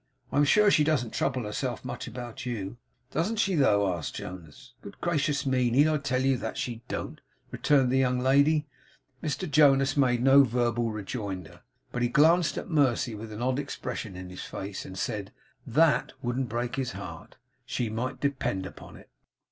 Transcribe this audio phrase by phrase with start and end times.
[0.31, 2.77] 'I am sure she doesn't trouble herself much about you.'
[3.11, 4.73] 'Don't she though?' asked Jonas.
[4.81, 8.65] 'Good gracious me, need I tell you that she don't?' returned the young lady.
[9.21, 11.61] Mr Jonas made no verbal rejoinder,
[11.91, 15.31] but he glanced at Mercy with an odd expression in his face; and said
[15.67, 19.11] THAT wouldn't break his heart, she might depend upon it.